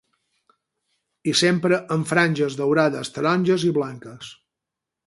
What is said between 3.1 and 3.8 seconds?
taronges i